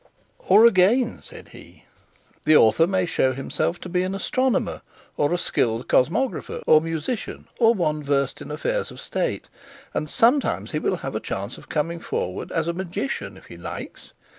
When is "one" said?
7.75-8.01